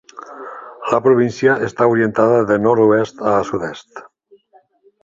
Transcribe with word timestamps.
La 0.93 0.99
província 1.07 1.59
està 1.67 1.89
orientada 1.93 2.41
de 2.53 2.59
nord-oest 2.65 3.23
a 3.35 3.37
sud-est. 3.53 4.07